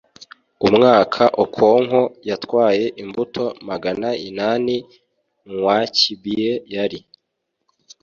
umwaka 0.67 1.23
okonkwo 1.43 2.01
yatwaye 2.29 2.85
imbuto 3.01 3.43
magana 3.69 4.09
inani-nwakibie 4.27 6.51
yari 6.73 6.99